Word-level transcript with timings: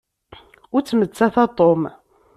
Ur 0.75 0.81
ttmettat 0.83 1.35
a 1.43 1.45
Tom. 1.57 1.81